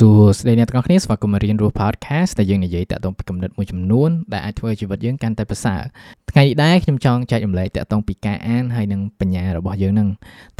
[0.00, 5.82] សួស្តីអ្នកទាំងអស់គ្នាស្វាគមន៍មករៀនរស់ podcast ដែលយើងនិយាយតាក់ទងពីគំនិតមួយចំនួនដែលអាចធ្វើជីវិតយើងកាន់តែប្រសើរ
[6.30, 10.08] ថ្ងៃនេះដែរខ្ញុំចង់ចែករំលែកតាក់ទងពីការអានហើយនិងបញ្ញារបស់យើងនឹង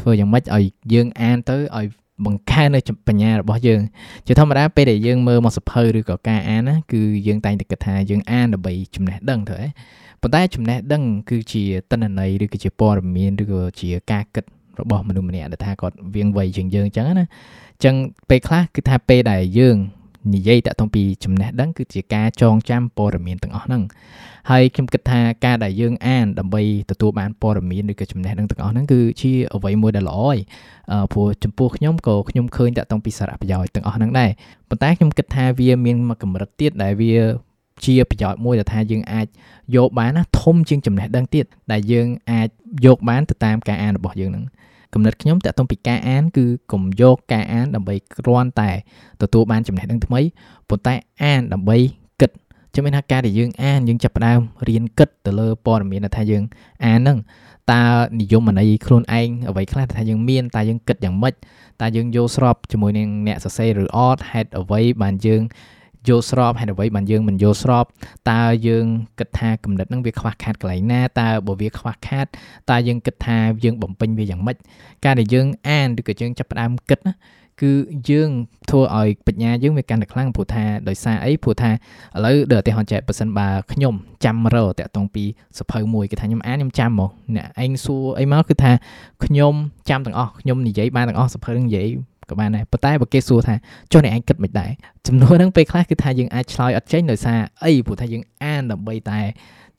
[0.00, 1.87] ធ្វើយ៉ាងម៉េចឲ្យយើងអានទៅឲ្យ
[2.24, 3.80] បង្កើននៅបញ្ញារបស់យើង
[4.26, 9.68] ជាធម្មតាពេលដែលយើងមើលមកសភៅឬក៏ការអានណាគឺយើងតែងតែគិតថាយើងអានដើម្បីចំណេះដឹងទៅហ៎
[10.22, 14.45] ប៉ុន្តែចំណេះដឹងគឺជាតនន័យឬក៏ជាព័ត៌មានឬក៏ជាការគិត
[14.80, 17.27] របស់មនុស្សម្នាក់ដែលថាគាត់វៀងវៃជាងយើងអញ្ចឹងណា
[17.85, 17.95] ចឹង
[18.31, 19.77] ពេលខ្លះគឺថាពេលដែលយើង
[20.35, 23.83] និយាយតាក់ទងពីចំណេះដឹងគឺជាការចងចាំព័ត៌មានទាំងអស់ហ្នឹង
[24.51, 30.38] ហើយខ្ញុំគិតថាការដែលយើងអានដើម្បីទទួលបានព័ត៌មានឬក៏ចំណេះដឹងទាំងអស់ហ្នឹងគឺជាអ្វីមួយដែលល្អហើយ
[31.12, 34.30] ព្រោះចំពោះខ្ញុំក៏ខ្ញុំឃើញតាក់ទងពីសារៈប្រយោជន៍ទាំងអស់ហ្នឹងដែរ
[34.69, 37.15] ប៉ុន្តែខ្ញុំគិតថាវាមានមួយកម្រិតទៀតដែលវា
[37.85, 39.27] ជាប្រយោជន៍មួយដែលថាយើងអាច
[39.77, 42.49] យកបានណាធំជាងចំណេះដឹងទៀតដែលយើងអាច
[42.87, 44.47] យកបានទៅតាមការអានរបស់យើងហ្នឹង
[44.95, 48.71] កំណត់ខ្ញុំតាក់ទងពីការអានគឺកុំយកការអានដើម្បីគ្រាន់តែ
[49.23, 50.21] ទទួលបានចំណេះដឹងថ្មី
[50.69, 51.77] ប៉ុន្តែអានដើម្បី
[52.21, 52.30] គិត
[52.75, 56.43] ចាំមានថាការដែលយើងអានយើងចាប់ផ្ដើមរៀនគិតទៅលើព័ត៌មានថាយើង
[56.85, 57.19] អានហ្នឹង
[57.73, 57.82] តើ
[58.21, 61.35] និយមន័យខ្លួនឯងអ្វីខ្លះថាយើងមានតើយើងគិតយ៉ាងម៉េច
[61.80, 65.43] តើយើងយល់ស្របជាមួយនឹងអ្នកសរសេរឬអត់ហេតុអ្វីបានយើង
[66.09, 67.87] យល់ស្របហេតុអ្វីបានយើងមិនយល់ស្រប
[68.31, 68.87] តើយើង
[69.19, 72.26] គិតថាគំនិតហ្នឹងវាខ្វះខាតកន្លែងណាតើបើវាខ្វះខាត
[72.70, 74.56] តើយើងគិតថាយើងបំពេញវាយ៉ាងម៉េច
[75.04, 77.15] ការដែលយើងអានឬក៏យើងចាប់ផ្ដើមគិតណា
[77.62, 77.72] គឺ
[78.09, 78.31] យើង
[78.70, 81.75] ធ្វើឲ្យបញ្ញាយើងវាកាន់តែខ្លាំងព្រោះថាដោយសារអីព្រោះថាឥ
[82.25, 83.94] ឡូវដល់ឧទាហរណ៍ចែកប៉ះសិនបើខ្ញុំ
[84.25, 85.25] ចាំរកតាក់ទងពី
[85.59, 88.72] សភៅមួយគឺថាខ្ញុំអានខ្ញុំចាំមកអ្នកឯងសួរអីមកគឺថា
[89.25, 89.54] ខ្ញុំ
[89.88, 91.88] ចាំទាំងអស់ខ្ញុំនិយាយបានទាំងអស់សភៅនឹងនិយាយ
[92.31, 93.54] ក៏បានដែរប៉ុន្តែបើគេសួរថា
[93.92, 94.70] ចុះអ្នកឯងគិតមិនដែរ
[95.06, 99.20] ចំនួនហ្នឹងពេលខ្លះគឺថាយើងអាចឆ្លើយអត់ចេញដោយសារអីព្រោះថាយើងអានដើម្បីតែ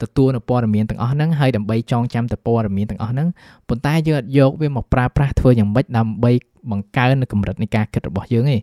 [0.01, 3.27] ទទួលនៅព័ត៌មានទាំងអស់ហ្នឹងហើយដើម្បីចងចាំទៅព័ត៌មានទាំងអស់ហ្នឹង
[3.67, 6.31] ប៉ុន្តែយើងអត់យកវាមកប្រើប្រាស់ធ្វើយ៉ាងម៉េចដើម្បី
[6.71, 8.59] បង្កើននៅកម្រិតនៃការគិតរបស់យើងឯង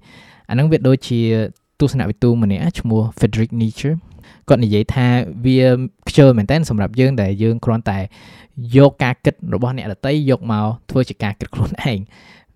[0.49, 1.21] អាហ្នឹងវាដូចជា
[1.81, 3.91] ទស្សនវិទូម្នាក់ឈ្មោះ Friedrich Nietzsche
[4.49, 5.07] គាត់និយាយថា
[5.45, 5.61] វា
[6.09, 7.99] ខ្ជិលមែនតើសម្រាប់យើងដែលយើងគ្រាន់តែ
[8.77, 11.99] យកការគិតរបស់អ្នកដតីយកមកធ្វើជាការគិតខ្លួនឯង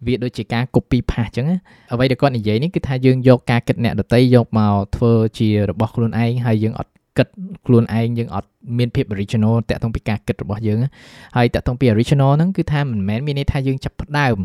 [0.07, 1.47] វាដូចជាការ copy paste អញ្ចឹង
[1.93, 7.29] អ្វីដែលគាត់និយាយនេះគឺថាយើងយកការគិតអ្នកដតីយកមកធ្វើជារបស់ខ្លួនឯងហើយយើងអត់គិត
[7.67, 8.49] ខ្លួនឯងយើងអត់
[8.79, 10.79] មានភាព original តាក់ទងពីការគិតរបស់យើង
[11.37, 14.37] ហើយតាក់ទងពី original ហ្នឹងគឺថាមិនមែនមានន័យថាយើងចាប់ផ្ដើម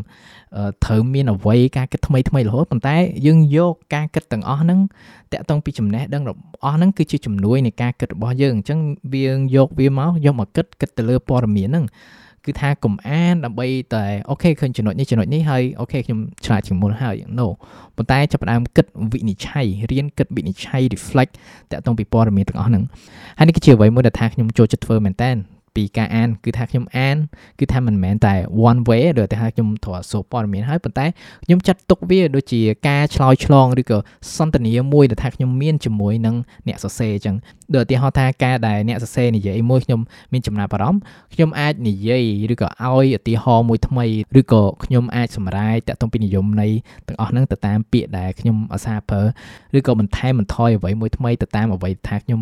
[0.84, 2.96] ត្រូវមានអ្វីការគិតថ្មីថ្មីរហូតប៉ុន្តែ
[3.26, 4.78] យើងយកការគិតទាំងអស់ហ្នឹង
[5.32, 8.78] តាក់ទងពីចំណេះដឹងរបស់ហ្នឹងគឺជាជំនួយនៃការគិតរបស់យើងអញ្ចឹង
[9.12, 9.26] វា
[9.56, 11.84] យកវាមកយកមកគិតគិតទៅលើព័ត៌មានហ្នឹង
[12.48, 17.46] គឺថាកុំអានដើម្បីតែអូខេឃើញចំណុចនេះចំណុចនេះហើយអូខេខ្ញុំឆ្លាតជាងមុនហើយ no
[17.96, 21.32] ប៉ុន្តែចាប់ផ្ដើមគិតវិនិច្ឆ័យរៀនគិតវិនិច្ឆ័យ reflect
[21.70, 22.84] តាក់ទងពីព័ត៌មានទាំងអស់ហ្នឹង
[23.38, 25.30] ហើយនេះគឺជាអ្វីមួយដែលថាខ្ញុំចូលចិត្តធ្វើមែនតើ
[25.78, 27.16] ពីការអានគឺថាខ្ញុំអាន
[27.58, 28.34] គឺថាមិនមែនតែ
[28.70, 31.06] one way ដូចតែថាខ្ញុំត្រូវសូព័ត៌មានហើយប៉ុន្តែ
[31.44, 33.98] ខ្ញុំចាត់ទុកវាដូចជាការឆ្លើយឆ្លងឬក៏
[34.36, 36.36] សន្ទនាមួយដែលថាខ្ញុំមានជាមួយនឹង
[36.68, 37.36] អ្នកសរសេរអញ្ចឹង
[37.74, 40.00] ដូចឧទាហរណ៍ថាការដែលអ្នកសរសេរនិយាយមួយខ្ញុំ
[40.32, 41.00] មានចំណាប់អារម្មណ៍
[41.34, 44.04] ខ្ញុំអាចនិយាយឬក៏ឲ្យឧទាហរណ៍មួយថ្មី
[44.40, 46.72] ឬក៏ខ្ញុំអាចសម្រាយតាក់ទងពីនិយមន័យ
[47.06, 49.22] ទាំងអស់ហ្នឹងទៅតាមពាក្យដែលខ្ញុំអាសាប្រើ
[49.76, 52.40] ឬក៏បន្ថែមបន្ថយអ្វីមួយថ្មីទៅតាមអ្វីថាខ្ញុំ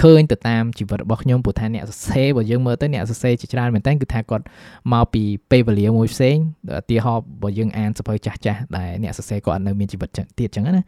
[0.00, 4.44] ឃើញទៅតាមជីវិតរបស់ខ្ញុំព្រោះថាអ្នកសរសេរបើយើងមើលទៅអ្នកសរសេរជាច្រើនមែនតើគឺថាគាត់
[4.92, 6.36] មកពីពេលវេលាមួយផ្សេង
[6.78, 10.08] ឧទាហរណ៍បើយើងអានសភៅចាស់ចាស់ដែលអ្នកសរសេរគាត់នៅមានជីវិត
[10.38, 10.82] ទៀតចឹងណា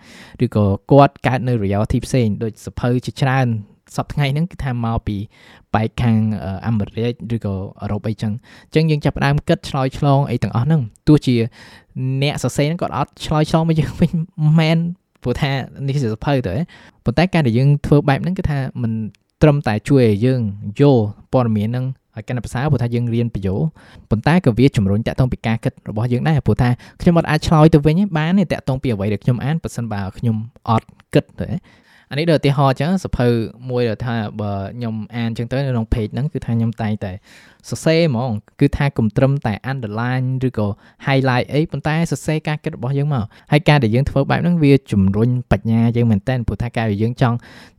[0.45, 3.49] ឬក៏គាត់កើតនៅ reality ផ្សេងដូចសភៅជាច្រើន
[3.97, 5.17] សប្ថ្ងៃហ្នឹងគឺថាមកពី
[5.75, 6.17] បែកខាង
[6.67, 8.33] អាមេរិកឬក៏អឺរ៉ុបអីចឹង
[8.67, 11.37] អញ្ចឹងយើងចាប់ផ្ដើមគិតឆ្លើយឆ្លងអីទាំងអស់ហ្នឹងទោះជា
[12.23, 14.11] អ្នកសរសេរហ្នឹងគាត់អត់ឆ្លើយឆ្លងមកយើងវិញ
[14.59, 14.79] មែន
[15.25, 15.51] ព្រោះថា
[15.87, 16.55] នេះជាសភៅទៅ
[17.05, 18.93] ប៉ុន្តែការដែលយើងធ្វើបែបហ្នឹងគឺថាมัน
[19.43, 20.41] ត្រឹមតែជួយឲ្យយើង
[20.81, 23.55] យល់ព័ត៌មានហ្នឹងហើយកាន់តែភាសាព្រោះថាយើងរៀនប្រយោ
[24.11, 26.69] ប៉ុន្តែក៏វាជំរុញតាក់ទងពីការគិតរបស់យើងដែរព្រោះថា
[27.01, 30.37] ខ្ញុំអត់អាចឆ្លើយទៅវិញបានទេតាក់ទងពីអ្វីដែលខ្ញុំអានប៉ះសិនបើខ្ញុំ
[30.71, 31.49] អត់គិតទេ
[32.11, 33.27] អានេះដូចឧទាហរណ៍អញ្ចឹងសភៅ
[33.71, 37.13] មួយដែលថាបើខ្ញុំអានអញ្ចឹងទៅនៅក្នុង page ហ្នឹងគឺថាខ្ញុំតែងតែ
[37.69, 40.69] សរសេរហ្មងគឺថាកុំត្រឹមតែ underline ឬក៏
[41.07, 47.37] highlight អីប៉ុន្តែសរសេរការគិតរបស់យើងមកហើយការដែលយើងធ្វើបែបហ្នឹងវាជំរុញបញ្ញាយើងមែនតើព្រោះថាការដែលយើងចង់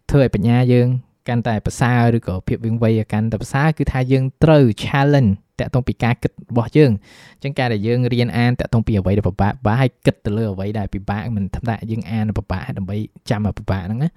[0.10, 0.88] ធ្វើឲ្យបញ្ញាយើង
[1.28, 6.92] កាន់តែប្រសើរឬក៏ភាពវិញវៃកាន់តែប្រសើរគឺថាយើងត្រូវ challenge តាក់ទងពីការគិតរបស់យើង
[7.36, 12.98] អញ្ចឹងការដែលយើងរៀនអានតាក់ទងពីអ្វីដែលពិបាកពិបាកហើយគិតទៅលើអ្វីដែលពិបាកមិនធម្មតាយើងអានពិបាកដើម្បី
[13.30, 14.10] ចាំឲ្យពិបាកហ្នឹងណា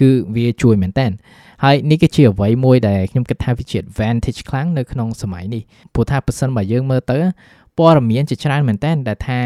[0.00, 1.06] គឺវាជួយមែនតើ
[1.64, 5.62] ហើយនេះក៏ជាអ្វីមួយដែលខ្ញុំគិតថាវាជា advantage ខ្លាំងនៅក្នុងសម័យនេះ
[5.94, 7.18] ព្រោះថាប៉ះសិនបើយើងមើលទៅ
[7.78, 9.38] ព័ត៌មានជាច្រើនមែនតើដែលថា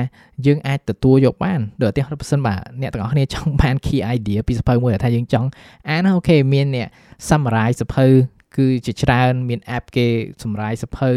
[0.47, 5.49] យើងអាចទទួលយកបានដូចឧទាហរណ៍បើសិនបាទអ្នកទាំងអស់គ្នាចង់បាន key idea ពីសភៅមួយដែលថាយើងចង់
[5.91, 6.89] អានអូខេមានអ្នក
[7.29, 8.07] summarize សភៅ
[8.57, 10.07] គឺជាច្រើនមាន app គេ
[10.43, 11.11] សម្រាយសភៅ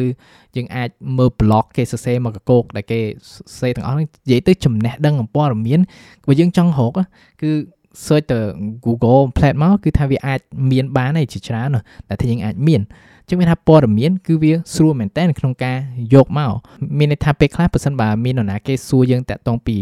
[0.55, 2.99] យើងអាចមើល blog គេសរសេរមកកកោកដែលគេ
[3.35, 5.79] សរសេរទាំងអស់ហ្នឹងនិយាយទៅចំណេះដឹងអំព័ត៌មាន
[6.27, 6.91] បើយើងចង់រក
[7.41, 7.51] គឺ
[8.05, 8.39] search ទៅ
[8.85, 10.39] Google Plate មកគឺថាវាអាច
[10.71, 11.77] មានបានឯជាច្រើន
[12.07, 12.81] តែថាយើងអាចមាន
[13.29, 15.77] ចឹងមានថាព័ត៌មានគឺវាស្រួលមែនតើក្នុងការ
[16.13, 16.51] យកមក
[16.97, 19.75] មានន័យថាពេលខ្លះបើសិនបើមាននរណាគេសួរយើងតាក់ទងពី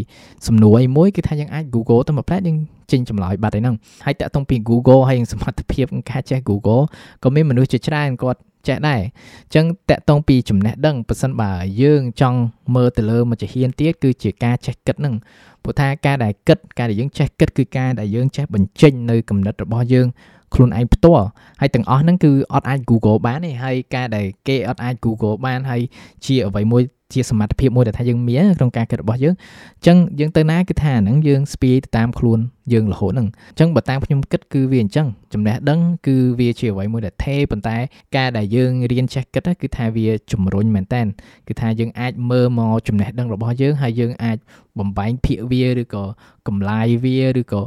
[0.48, 2.58] សំណួរអីមួយគឺថាយើងអាច Google ទៅមួយផ្លែតយើង
[2.92, 3.76] ចេញចម្លើយបាត់ឯហ្នឹង
[4.06, 6.84] ហើយតាក់ទងពី Google ហើយសមត្ថភាពក្នុងការចេះ Google
[7.24, 11.52] ក៏មានមនុស្សជាច្រើនគាត់ចេះដែរអញ្ចឹងតកតងពីចំណេះដឹងប៉ះសិនបើ
[11.82, 12.40] យើងចង់
[12.76, 15.16] មើលទៅលើមួយជាហ៊ានទៀតគឺជាការចេះគិតហ្នឹង
[15.64, 20.08] ព្រោះថាការដែលគិតការដែលយើងចេះគិតគឺការដែលយើងចេះបញ្ចេញនៅគំនិតរបស់យើង
[20.54, 21.26] ខ្លួនឯងផ្ទាល់
[21.62, 25.82] ហើយទាំងអស់ហ្នឹងគឺអត់អាច Google បានទេហើយការដែលគេអត់អាច Google បានហើយ
[26.26, 26.84] ជាអ្វីមួយ
[27.14, 32.40] ជាសមត្ថភាពមួយដែលថាយើងមានក្នុងការគិតរបស់យើងអញ្ចឹងយើងទៅណាគឺថាហ្នឹងយើងស្ពាយទៅតាមខ្លួន
[32.74, 37.78] យើងរហូតហ្នឹងអញ្ចឹងបើតាមខ្ញុំគិតគឺវាអញ្ចឹងចំណេះដឹងគឺវាជាអ្វីមួយដែលថេប៉ុន្តែ
[38.16, 41.02] ការដែលយើងរៀនចេះគិតគឺថាវាជំរុញមែនតើ
[41.48, 44.38] គឺថាយើងអាចមើលមកចំណេះដឹងរបស់យើងហើយយើងអាច
[44.80, 46.04] បំបែងភាគវាឬក៏
[46.48, 47.62] កម្លាយវាឬក៏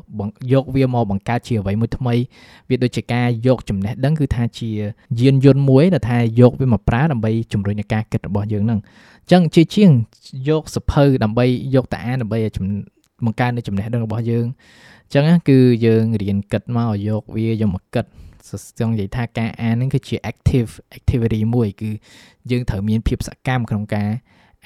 [0.53, 2.15] យកវាមកបង្កើតជាអ្វីមួយថ្មី
[2.69, 4.71] វាដូចជាការយកចំណេះដឹងគឺថាជា
[5.21, 8.81] យានយន្តមួយដែលថាយកវាមកប្រើដើម្បីជំរុញការគិតរបស់យើងហ្នឹង
[9.23, 9.91] អញ្ចឹងជាជាង
[10.49, 12.39] យកសភៅដើម្បីយកតាអានដើម្បី
[13.25, 18.05] បង្កើននៅចំណេះដឹងរបស់យើងអញ្ចឹងគឺយើងរៀនគិតមកយកវាយកមកគិត
[18.79, 21.91] ចង់និយាយថាការអានហ្នឹងគឺជា active activity មួយ គឺ
[22.51, 24.09] យើងត្រូវមានភាពសកម្មក្នុងការ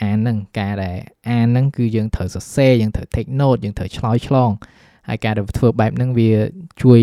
[0.02, 0.96] អានហ្នឹងការដែល
[1.30, 4.50] អានហ្នឹងគឺយើងត្រូវសរសេរយើងត្រូវ take note យើងត្រូវឆ្លើយឆ្លង
[5.08, 6.30] ហើយការដែលធ្វើបែបហ្នឹងវា
[6.82, 7.00] ជួយ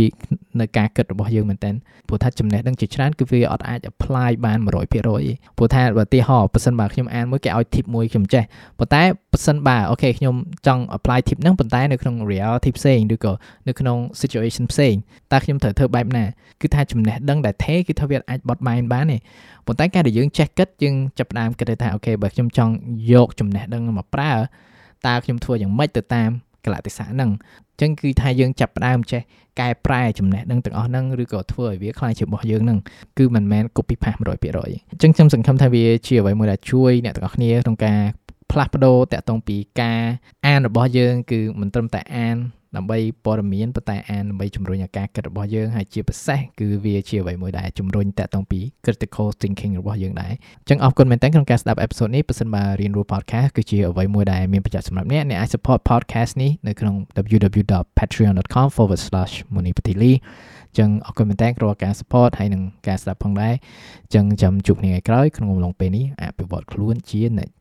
[0.62, 1.72] នៅការគិតរបស់យើងមែនតើ
[2.08, 8.44] ព្រោះថាចំណេះដឹងជាច្រើនគឺវាអត់អាច apply បាន100%ព្រោះថាបើទីហោប៉ះសិនបើខ្ញុំអានមួយគេឲ្យ tip មួយខ្ញុំចេះ
[8.80, 10.36] ប៉ុន្តែប៉ះសិនបើអូខេខ្ញុំ
[10.68, 13.34] ចង់ apply tip ហ្នឹងប៉ុន្តែនៅក្នុង reality ផ្សេងឬក៏
[13.68, 14.94] នៅក្នុង situation ផ្សេង
[15.32, 16.26] តើខ្ញុំត្រូវធ្វើបែបណា
[16.62, 19.18] គឺថាចំណេះដឹងដែលថេគឺថាវាអាចបត់បែនបានទេ
[19.66, 22.74] ប៉ុន្តែការដែលយើងចេះគិតយើងចាប់ផ្ដើមគិតថាអូខេបើខ្ញុំចង់
[23.12, 24.32] យកចំណេះដឹងមកប្រើ
[25.08, 26.32] តើខ្ញុំធ្វើយ៉ាងម៉េចទៅតាម
[26.66, 27.30] កលៈទេសៈហ្នឹង
[27.72, 29.22] អញ្ចឹងគឺថាយើងចាប់ផ្ដើមចេះ
[29.60, 32.80] កែប្រែចំណេះដឹងទាំងអស់ហ្នឹងឬក៏ធ្វើឲ្យវាខ្លាំងជារបស់យើងហ្នឹង
[33.18, 38.00] គឺមិនមែន copy paste 100%អញ្ចឹងខ្ញុំសង្ឃឹមថាវាជាអ្វីមួយដែលជួយអ្នកទាំងអស់គ្នាក្នុងការ
[38.54, 40.02] ផ្លាស់ប្ដូរតាក់ទងពីការ
[40.46, 42.36] អានរបស់យើង គឺមិនត្រឹមតែអាន
[42.76, 56.96] ដើម្បីព័ត៌មានប៉ុន្តែអានដើម្បីជំរុញឲ្យការគិតរបស់យើងហើយជាពិសេសគឺវាជាអ្វីមួយដែលជំរុញតាក់ទងពី critical thinking របស់យើងដែរអញ្ចឹងអរគុណមែនទែនក្នុងការស្ដាប់ episode នេះបើសិនបើរៀនរស់ podcast គឺជាអ្វីមួយដែលមានប្រយោជន៍សម្រាប់អ្នកអ្នកអាច support podcast នេះនៅក្នុង
[57.36, 60.14] www.patreon.com/monipatili
[60.78, 63.54] ចឹងអរគុណមែនតើរាល់ការ support ហើយនឹងការស្ដាប់ផងដែរ
[64.14, 67.54] ចឹងចាំជួបគ្នាថ្ងៃក្រោយក្នុងអំឡុងពេលនេះអភិវឌ្ឍខ្លួនជានិច្ច